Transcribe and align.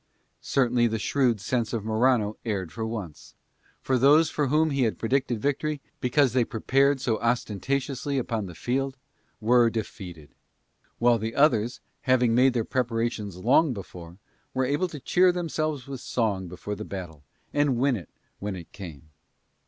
Certainly 0.41 0.87
the 0.87 0.97
shrewd 0.97 1.39
sense 1.39 1.73
of 1.73 1.85
Morano 1.85 2.35
erred 2.43 2.71
for 2.71 2.87
once; 2.87 3.35
for 3.83 3.99
those 3.99 4.31
for 4.31 4.47
whom 4.47 4.71
he 4.71 4.81
had 4.81 4.97
predicted 4.97 5.39
victory, 5.39 5.79
because 5.99 6.33
they 6.33 6.43
prepared 6.43 6.99
so 6.99 7.19
ostentatiously 7.21 8.17
upon 8.17 8.47
the 8.47 8.55
field, 8.55 8.97
were 9.39 9.69
defeated; 9.69 10.33
while 10.97 11.19
the 11.19 11.35
others, 11.35 11.81
having 12.09 12.33
made 12.33 12.53
their 12.55 12.65
preparations 12.65 13.37
long 13.37 13.73
before, 13.73 14.17
were 14.55 14.65
able 14.65 14.87
to 14.87 14.99
cheer 14.99 15.31
themselves 15.31 15.85
with 15.87 16.01
song 16.01 16.47
before 16.47 16.73
the 16.73 16.83
battle 16.83 17.21
and 17.53 17.67
to 17.67 17.71
win 17.73 17.95
it 17.95 18.09
when 18.39 18.55
it 18.55 18.71
came. 18.71 19.11